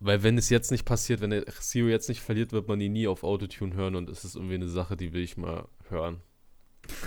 [0.01, 2.93] weil wenn es jetzt nicht passiert, wenn der Sio jetzt nicht verliert, wird man ihn
[2.93, 6.21] nie auf Autotune hören und es ist irgendwie eine Sache, die will ich mal hören.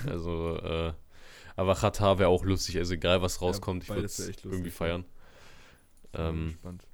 [0.07, 0.93] Also, äh,
[1.55, 4.71] aber Rata wäre auch lustig, also egal was rauskommt, ich würde es irgendwie ja.
[4.71, 5.05] feiern.
[6.13, 6.87] Ähm, gespannt.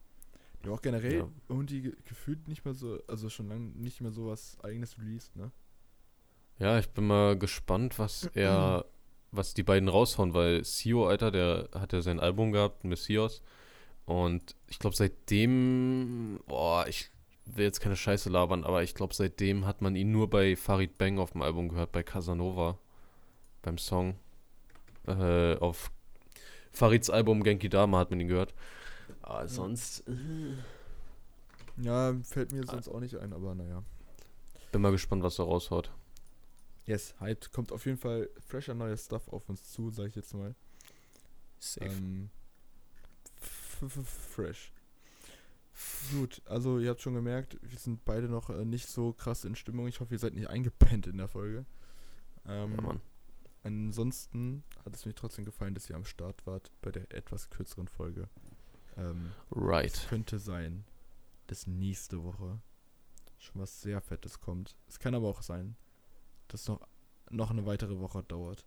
[0.65, 1.29] Ja, auch generell ja.
[1.47, 5.35] irgendwie ge- gefühlt nicht mehr so, also schon lange nicht mehr so was eigenes released,
[5.35, 5.51] ne?
[6.57, 8.85] Ja, ich bin mal gespannt, was er,
[9.31, 13.41] was die beiden raushauen, weil Sio, Alter, der hat ja sein Album gehabt, Messias.
[14.05, 17.09] Und ich glaube, seitdem, boah, ich
[17.45, 20.97] will jetzt keine Scheiße labern, aber ich glaube, seitdem hat man ihn nur bei Farid
[20.97, 22.77] Bang auf dem Album gehört, bei Casanova,
[23.61, 24.15] beim Song.
[25.07, 25.91] Äh, auf
[26.71, 28.53] Farids Album Genki Dama hat man ihn gehört.
[29.21, 30.55] Aber sonst, äh,
[31.81, 33.83] Ja, fällt mir sonst auch nicht ein, aber naja.
[34.71, 35.91] bin mal gespannt, was er raushaut.
[36.85, 37.51] Yes, hyped.
[37.51, 40.53] Kommt auf jeden Fall fresher neuer Stuff auf uns zu, sag ich jetzt mal.
[41.59, 41.87] Safe.
[41.87, 42.29] Ähm,
[43.75, 44.71] fresh.
[46.11, 49.55] Gut, also ihr habt schon gemerkt, wir sind beide noch äh, nicht so krass in
[49.55, 49.87] Stimmung.
[49.87, 51.65] Ich hoffe, ihr seid nicht eingepennt in der Folge.
[52.45, 53.01] Ähm, ja, Mann.
[53.63, 57.87] ansonsten hat es mir trotzdem gefallen, dass ihr am Start wart bei der etwas kürzeren
[57.89, 58.29] Folge.
[58.95, 59.93] Ähm, Right.
[59.93, 60.85] Es könnte sein,
[61.47, 62.61] dass nächste Woche
[63.37, 64.77] schon was sehr Fettes kommt.
[64.87, 65.75] Es kann aber auch sein,
[66.47, 66.87] dass noch,
[67.31, 68.65] noch eine weitere Woche dauert.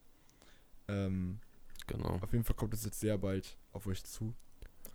[0.88, 1.40] Ähm,
[1.86, 2.18] Genau.
[2.20, 4.34] auf jeden Fall kommt es jetzt sehr bald auf euch zu.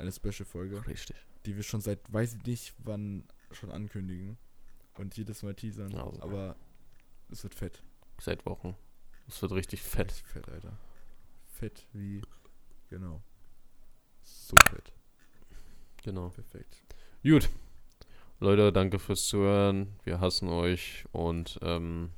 [0.04, 1.16] Eine Special-Folge, Richtig.
[1.46, 4.38] die wir schon seit weiß ich nicht wann schon ankündigen.
[4.98, 5.96] Und jedes Mal teasern.
[5.96, 6.22] Also.
[6.22, 6.58] Aber
[7.30, 7.82] es wird fett.
[8.20, 8.76] Seit Wochen.
[9.30, 10.12] Es wird richtig fett.
[10.12, 10.78] Richtig fett, Alter.
[11.46, 12.22] Fett wie.
[12.90, 13.24] Genau.
[14.24, 14.92] So fett.
[16.04, 16.30] Genau.
[16.30, 16.84] Perfekt.
[17.24, 17.50] Gut.
[18.42, 19.88] Leute, danke fürs Zuhören.
[20.04, 22.12] Wir hassen euch und ähm,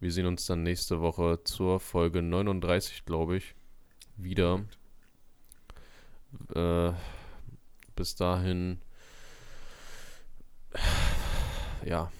[0.00, 3.54] wir sehen uns dann nächste Woche zur Folge 39, glaube ich,
[4.16, 4.64] wieder.
[6.54, 6.92] Äh,
[7.96, 8.80] bis dahin.
[11.84, 12.12] Ja,